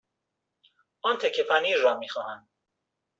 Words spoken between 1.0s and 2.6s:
آن تکه پنیر را می خواهم.